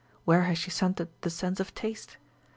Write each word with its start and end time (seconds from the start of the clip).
Where 0.25 0.45
has 0.45 0.57
she 0.57 0.71
centred 0.71 1.09
the 1.21 1.29
sense 1.29 1.59
of 1.59 1.75
taste 1.75 2.17